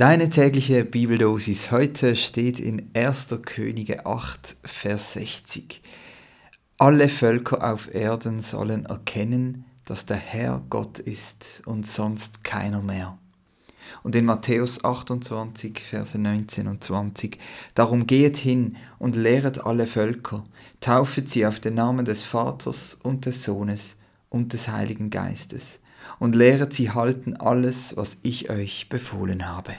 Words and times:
Deine 0.00 0.30
tägliche 0.30 0.86
Bibeldosis 0.86 1.70
heute 1.70 2.16
steht 2.16 2.58
in 2.58 2.88
1. 2.94 3.36
Könige 3.42 4.06
8, 4.06 4.56
Vers 4.64 5.12
60. 5.12 5.82
Alle 6.78 7.10
Völker 7.10 7.70
auf 7.70 7.94
Erden 7.94 8.40
sollen 8.40 8.86
erkennen, 8.86 9.66
dass 9.84 10.06
der 10.06 10.16
Herr 10.16 10.62
Gott 10.70 11.00
ist 11.00 11.60
und 11.66 11.86
sonst 11.86 12.42
keiner 12.44 12.80
mehr. 12.80 13.18
Und 14.02 14.16
in 14.16 14.24
Matthäus 14.24 14.82
28, 14.82 15.80
Verse 15.80 16.18
19 16.18 16.66
und 16.66 16.82
20. 16.82 17.36
Darum 17.74 18.06
geht 18.06 18.38
hin 18.38 18.78
und 18.98 19.16
lehret 19.16 19.66
alle 19.66 19.86
Völker, 19.86 20.44
taufet 20.80 21.28
sie 21.28 21.44
auf 21.44 21.60
den 21.60 21.74
Namen 21.74 22.06
des 22.06 22.24
Vaters 22.24 22.98
und 23.02 23.26
des 23.26 23.44
Sohnes 23.44 23.98
und 24.30 24.54
des 24.54 24.68
Heiligen 24.68 25.10
Geistes 25.10 25.78
und 26.18 26.34
lehret 26.34 26.72
sie 26.72 26.90
halten 26.90 27.36
alles, 27.36 27.98
was 27.98 28.16
ich 28.22 28.48
euch 28.48 28.88
befohlen 28.88 29.46
habe. 29.46 29.74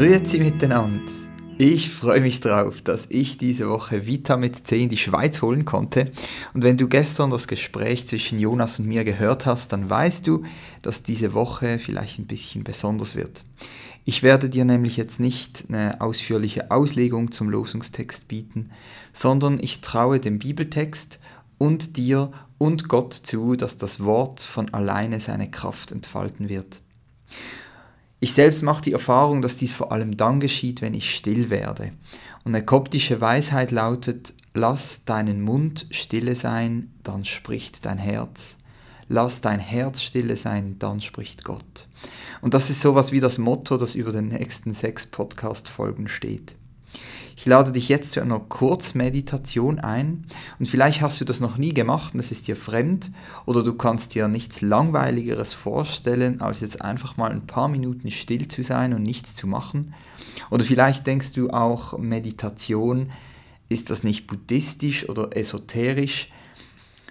Grüezi 0.00 0.38
miteinander. 0.38 1.12
Ich 1.58 1.90
freue 1.90 2.22
mich 2.22 2.40
drauf, 2.40 2.80
dass 2.80 3.04
ich 3.10 3.36
diese 3.36 3.68
Woche 3.68 4.06
Vita 4.06 4.38
mit 4.38 4.66
C 4.66 4.82
in 4.84 4.88
die 4.88 4.96
Schweiz 4.96 5.42
holen 5.42 5.66
konnte. 5.66 6.10
Und 6.54 6.62
wenn 6.62 6.78
du 6.78 6.88
gestern 6.88 7.28
das 7.28 7.46
Gespräch 7.46 8.06
zwischen 8.06 8.38
Jonas 8.38 8.78
und 8.78 8.88
mir 8.88 9.04
gehört 9.04 9.44
hast, 9.44 9.74
dann 9.74 9.90
weißt 9.90 10.26
du, 10.26 10.44
dass 10.80 11.02
diese 11.02 11.34
Woche 11.34 11.78
vielleicht 11.78 12.18
ein 12.18 12.26
bisschen 12.26 12.64
besonders 12.64 13.14
wird. 13.14 13.44
Ich 14.06 14.22
werde 14.22 14.48
dir 14.48 14.64
nämlich 14.64 14.96
jetzt 14.96 15.20
nicht 15.20 15.66
eine 15.68 16.00
ausführliche 16.00 16.70
Auslegung 16.70 17.30
zum 17.30 17.50
Losungstext 17.50 18.26
bieten, 18.26 18.70
sondern 19.12 19.58
ich 19.60 19.82
traue 19.82 20.18
dem 20.18 20.38
Bibeltext 20.38 21.18
und 21.60 21.98
dir 21.98 22.32
und 22.56 22.88
Gott 22.88 23.12
zu, 23.12 23.54
dass 23.54 23.76
das 23.76 24.02
Wort 24.02 24.40
von 24.40 24.72
alleine 24.72 25.20
seine 25.20 25.50
Kraft 25.50 25.92
entfalten 25.92 26.48
wird. 26.48 26.80
Ich 28.18 28.32
selbst 28.32 28.62
mache 28.62 28.82
die 28.82 28.92
Erfahrung, 28.92 29.42
dass 29.42 29.58
dies 29.58 29.74
vor 29.74 29.92
allem 29.92 30.16
dann 30.16 30.40
geschieht, 30.40 30.80
wenn 30.80 30.94
ich 30.94 31.14
still 31.14 31.50
werde. 31.50 31.90
Und 32.44 32.54
eine 32.54 32.64
koptische 32.64 33.20
Weisheit 33.20 33.70
lautet, 33.70 34.32
lass 34.54 35.04
deinen 35.04 35.42
Mund 35.42 35.86
stille 35.90 36.34
sein, 36.34 36.92
dann 37.02 37.26
spricht 37.26 37.84
dein 37.84 37.98
Herz. 37.98 38.56
Lass 39.08 39.42
dein 39.42 39.60
Herz 39.60 40.02
stille 40.02 40.36
sein, 40.36 40.76
dann 40.78 41.02
spricht 41.02 41.44
Gott. 41.44 41.88
Und 42.40 42.54
das 42.54 42.70
ist 42.70 42.80
sowas 42.80 43.12
wie 43.12 43.20
das 43.20 43.36
Motto, 43.36 43.76
das 43.76 43.94
über 43.94 44.12
den 44.12 44.28
nächsten 44.28 44.72
sechs 44.72 45.06
Podcast-Folgen 45.06 46.08
steht. 46.08 46.54
Ich 47.40 47.46
lade 47.46 47.72
dich 47.72 47.88
jetzt 47.88 48.12
zu 48.12 48.20
einer 48.20 48.38
Kurzmeditation 48.38 49.78
ein 49.78 50.26
und 50.58 50.66
vielleicht 50.66 51.00
hast 51.00 51.22
du 51.22 51.24
das 51.24 51.40
noch 51.40 51.56
nie 51.56 51.72
gemacht 51.72 52.12
und 52.12 52.20
es 52.20 52.30
ist 52.30 52.48
dir 52.48 52.54
fremd 52.54 53.10
oder 53.46 53.62
du 53.64 53.72
kannst 53.72 54.14
dir 54.14 54.28
nichts 54.28 54.60
Langweiligeres 54.60 55.54
vorstellen, 55.54 56.42
als 56.42 56.60
jetzt 56.60 56.82
einfach 56.82 57.16
mal 57.16 57.30
ein 57.30 57.46
paar 57.46 57.68
Minuten 57.68 58.10
still 58.10 58.46
zu 58.48 58.62
sein 58.62 58.92
und 58.92 59.04
nichts 59.04 59.34
zu 59.34 59.46
machen. 59.46 59.94
Oder 60.50 60.66
vielleicht 60.66 61.06
denkst 61.06 61.32
du 61.32 61.48
auch, 61.48 61.96
Meditation, 61.96 63.10
ist 63.70 63.88
das 63.88 64.02
nicht 64.02 64.26
buddhistisch 64.26 65.08
oder 65.08 65.34
esoterisch? 65.34 66.28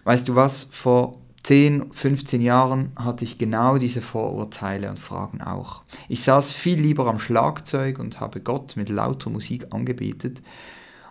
Weißt 0.04 0.28
du 0.28 0.36
was, 0.36 0.68
vor 0.70 1.18
10, 1.44 1.94
15 1.94 2.42
Jahren 2.42 2.92
hatte 2.96 3.24
ich 3.24 3.38
genau 3.38 3.78
diese 3.78 4.02
Vorurteile 4.02 4.90
und 4.90 5.00
Fragen 5.00 5.42
auch. 5.42 5.84
Ich 6.08 6.24
saß 6.24 6.54
viel 6.54 6.80
lieber 6.80 7.08
am 7.08 7.20
Schlagzeug 7.20 8.00
und 8.00 8.20
habe 8.20 8.42
Gott 8.42 8.76
mit 8.76 8.90
lauter 8.90 9.30
Musik 9.30 9.68
angebetet. 9.72 10.42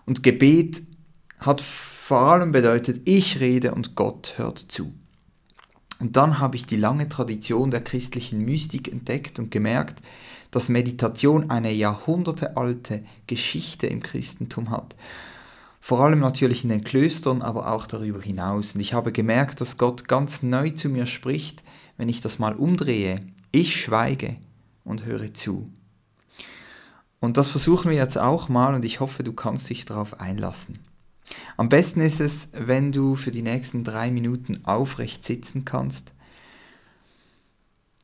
Und 0.06 0.22
Gebet 0.22 0.82
hat 1.38 1.60
vor 1.60 2.20
allem 2.20 2.52
bedeutet, 2.52 3.02
ich 3.04 3.40
rede 3.40 3.74
und 3.74 3.94
Gott 3.94 4.34
hört 4.36 4.58
zu. 4.58 4.92
Und 6.00 6.16
dann 6.16 6.38
habe 6.38 6.56
ich 6.56 6.66
die 6.66 6.76
lange 6.76 7.08
Tradition 7.08 7.70
der 7.70 7.82
christlichen 7.82 8.44
Mystik 8.44 8.90
entdeckt 8.90 9.38
und 9.38 9.50
gemerkt, 9.50 10.00
dass 10.50 10.68
Meditation 10.68 11.50
eine 11.50 11.72
jahrhundertealte 11.72 13.04
Geschichte 13.26 13.86
im 13.86 14.02
Christentum 14.02 14.70
hat. 14.70 14.94
Vor 15.80 16.00
allem 16.00 16.18
natürlich 16.18 16.64
in 16.64 16.70
den 16.70 16.84
Klöstern, 16.84 17.42
aber 17.42 17.72
auch 17.72 17.86
darüber 17.86 18.20
hinaus. 18.20 18.74
Und 18.74 18.80
ich 18.80 18.94
habe 18.94 19.12
gemerkt, 19.12 19.60
dass 19.60 19.78
Gott 19.78 20.08
ganz 20.08 20.42
neu 20.42 20.70
zu 20.70 20.88
mir 20.88 21.06
spricht, 21.06 21.62
wenn 21.96 22.08
ich 22.08 22.20
das 22.20 22.38
mal 22.38 22.54
umdrehe. 22.54 23.20
Ich 23.52 23.80
schweige 23.80 24.36
und 24.84 25.04
höre 25.04 25.32
zu. 25.34 25.70
Und 27.20 27.36
das 27.36 27.48
versuchen 27.48 27.90
wir 27.90 27.96
jetzt 27.96 28.18
auch 28.18 28.48
mal 28.48 28.74
und 28.74 28.84
ich 28.84 29.00
hoffe, 29.00 29.24
du 29.24 29.32
kannst 29.32 29.68
dich 29.70 29.84
darauf 29.84 30.20
einlassen. 30.20 30.78
Am 31.56 31.68
besten 31.68 32.00
ist 32.00 32.20
es, 32.20 32.48
wenn 32.52 32.92
du 32.92 33.16
für 33.16 33.30
die 33.32 33.42
nächsten 33.42 33.84
drei 33.84 34.10
Minuten 34.10 34.64
aufrecht 34.64 35.24
sitzen 35.24 35.64
kannst. 35.64 36.12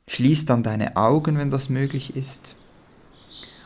Schließ 0.08 0.44
dann 0.44 0.62
deine 0.62 0.96
Augen, 0.96 1.38
wenn 1.38 1.50
das 1.50 1.68
möglich 1.68 2.16
ist. 2.16 2.56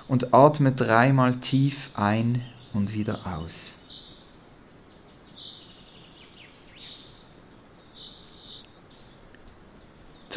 Und 0.07 0.33
atme 0.35 0.73
dreimal 0.73 1.41
tief 1.41 1.91
ein 1.95 2.43
und 2.73 2.95
wieder 2.95 3.21
aus. 3.27 3.78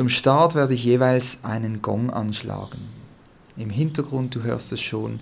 Zum 0.01 0.09
Start 0.09 0.55
werde 0.55 0.73
ich 0.73 0.83
jeweils 0.83 1.37
einen 1.43 1.83
Gong 1.83 2.09
anschlagen. 2.09 2.89
Im 3.55 3.69
Hintergrund, 3.69 4.33
du 4.33 4.41
hörst 4.41 4.71
es 4.71 4.81
schon, 4.81 5.19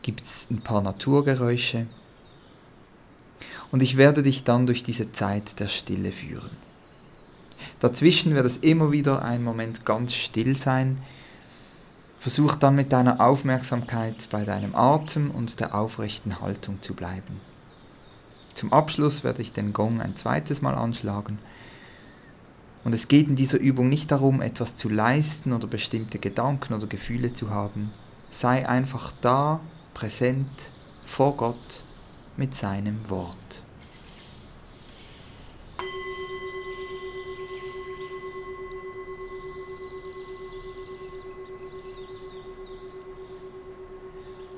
gibt 0.00 0.22
es 0.22 0.46
ein 0.50 0.62
paar 0.62 0.80
Naturgeräusche. 0.80 1.86
Und 3.70 3.82
ich 3.82 3.98
werde 3.98 4.22
dich 4.22 4.44
dann 4.44 4.66
durch 4.66 4.82
diese 4.82 5.12
Zeit 5.12 5.60
der 5.60 5.68
Stille 5.68 6.10
führen. 6.10 6.56
Dazwischen 7.80 8.34
wird 8.34 8.46
es 8.46 8.56
immer 8.56 8.92
wieder 8.92 9.22
ein 9.22 9.44
Moment 9.44 9.84
ganz 9.84 10.14
still 10.14 10.56
sein. 10.56 11.02
Versuch 12.20 12.54
dann 12.54 12.76
mit 12.76 12.94
deiner 12.94 13.20
Aufmerksamkeit 13.20 14.26
bei 14.30 14.46
deinem 14.46 14.74
Atem 14.74 15.30
und 15.30 15.60
der 15.60 15.74
aufrechten 15.74 16.40
Haltung 16.40 16.80
zu 16.80 16.94
bleiben. 16.94 17.42
Zum 18.54 18.72
Abschluss 18.72 19.22
werde 19.22 19.42
ich 19.42 19.52
den 19.52 19.74
Gong 19.74 20.00
ein 20.00 20.16
zweites 20.16 20.62
Mal 20.62 20.74
anschlagen 20.74 21.38
und 22.84 22.94
es 22.94 23.08
geht 23.08 23.28
in 23.28 23.36
dieser 23.36 23.58
Übung 23.58 23.88
nicht 23.88 24.10
darum, 24.10 24.42
etwas 24.42 24.76
zu 24.76 24.90
leisten 24.90 25.52
oder 25.52 25.66
bestimmte 25.66 26.18
Gedanken 26.18 26.74
oder 26.74 26.86
Gefühle 26.86 27.32
zu 27.32 27.50
haben. 27.50 27.90
Sei 28.30 28.68
einfach 28.68 29.12
da, 29.22 29.60
präsent, 29.94 30.48
vor 31.06 31.36
Gott 31.36 31.82
mit 32.36 32.54
seinem 32.54 33.08
Wort. 33.08 33.36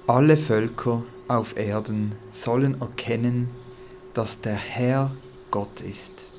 Alle 0.09 0.37
Völker 0.37 1.03
auf 1.29 1.57
Erden 1.57 2.13
sollen 2.31 2.81
erkennen, 2.81 3.49
dass 4.15 4.41
der 4.41 4.55
Herr 4.55 5.11
Gott 5.51 5.81
ist 5.81 6.36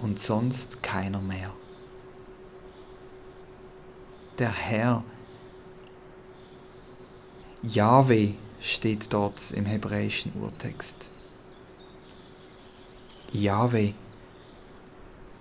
und 0.00 0.20
sonst 0.20 0.82
keiner 0.82 1.20
mehr. 1.20 1.52
Der 4.38 4.52
Herr, 4.52 5.02
Yahweh 7.62 8.34
steht 8.60 9.12
dort 9.12 9.50
im 9.50 9.66
hebräischen 9.66 10.32
Urtext. 10.40 10.96
Yahweh, 13.32 13.92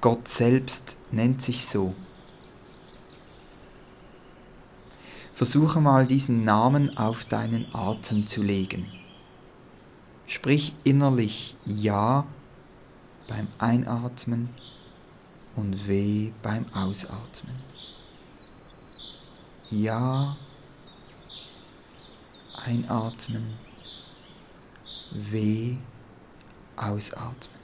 Gott 0.01 0.28
selbst 0.28 0.97
nennt 1.12 1.41
sich 1.41 1.66
so. 1.68 1.94
Versuche 5.31 5.79
mal 5.79 6.07
diesen 6.07 6.44
Namen 6.44 6.97
auf 6.97 7.24
deinen 7.25 7.68
Atem 7.74 8.25
zu 8.25 8.41
legen. 8.41 8.91
Sprich 10.25 10.74
innerlich 10.84 11.56
Ja 11.66 12.25
beim 13.28 13.48
Einatmen 13.58 14.50
und 15.56 15.88
weh 15.88 16.32
beim 16.42 16.66
Ausatmen. 16.74 17.56
Ja, 19.69 20.38
einatmen, 22.66 23.54
weh, 25.12 25.78
ausatmen. 26.78 27.56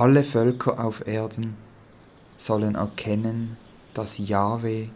Alle 0.00 0.24
Völker 0.24 0.82
auf 0.82 1.06
Erden 1.06 1.58
sollen 2.38 2.74
erkennen, 2.74 3.58
dass 3.92 4.16
Jahwe 4.16 4.88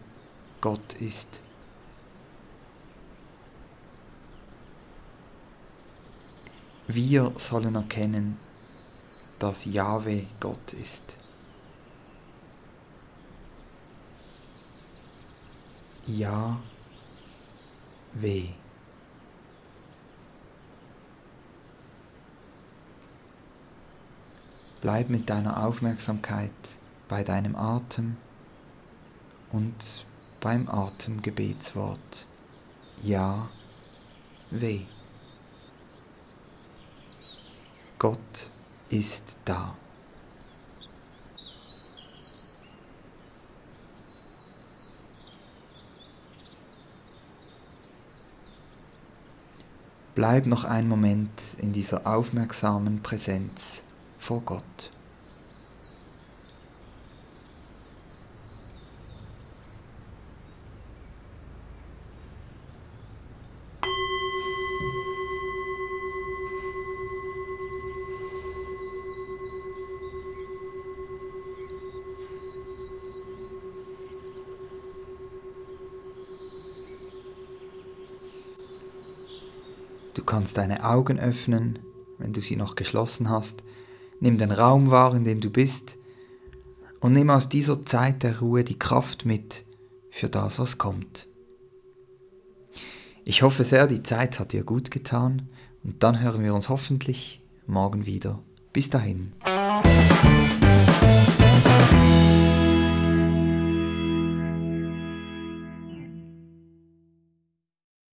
Gott 0.61 0.95
ist. 0.99 1.41
Wir 6.87 7.31
sollen 7.37 7.75
erkennen, 7.75 8.39
dass 9.37 9.65
Jahwe 9.65 10.25
Gott 10.39 10.73
ist. 10.73 11.17
Jahwe. 16.07 16.57
Bleib 24.85 25.09
mit 25.09 25.31
deiner 25.31 25.65
Aufmerksamkeit 25.65 26.51
bei 27.07 27.23
deinem 27.23 27.55
Atem 27.55 28.17
und 29.51 30.05
beim 30.39 30.69
Atemgebetswort 30.69 32.27
Ja, 33.01 33.49
weh. 34.51 34.81
Gott 37.97 38.51
ist 38.91 39.37
da. 39.43 39.73
Bleib 50.13 50.45
noch 50.45 50.63
einen 50.63 50.87
Moment 50.87 51.31
in 51.57 51.73
dieser 51.73 52.05
aufmerksamen 52.05 53.01
Präsenz 53.01 53.81
vor 54.25 54.41
Gott. 54.41 54.91
Du 80.15 80.23
kannst 80.23 80.57
deine 80.57 80.83
Augen 80.83 81.19
öffnen, 81.19 81.77
wenn 82.17 82.33
du 82.33 82.41
sie 82.41 82.55
noch 82.55 82.73
geschlossen 82.73 83.29
hast. 83.29 83.61
Nimm 84.19 84.37
den 84.37 84.51
Raum 84.51 84.91
wahr, 84.91 85.15
in 85.15 85.23
dem 85.23 85.41
du 85.41 85.49
bist 85.49 85.97
und 86.99 87.13
nimm 87.13 87.29
aus 87.29 87.49
dieser 87.49 87.85
Zeit 87.85 88.23
der 88.23 88.39
Ruhe 88.39 88.63
die 88.63 88.79
Kraft 88.79 89.25
mit 89.25 89.63
für 90.09 90.29
das, 90.29 90.57
was 90.59 90.77
kommt. 90.77 91.27
Ich 93.25 93.41
hoffe 93.41 93.63
sehr, 93.63 93.87
die 93.87 94.03
Zeit 94.03 94.39
hat 94.39 94.53
dir 94.53 94.63
gut 94.63 94.91
getan 94.91 95.49
und 95.83 96.01
dann 96.03 96.21
hören 96.21 96.43
wir 96.43 96.53
uns 96.53 96.69
hoffentlich 96.69 97.41
morgen 97.67 98.05
wieder. 98.05 98.41
Bis 98.71 98.89
dahin. 98.89 99.33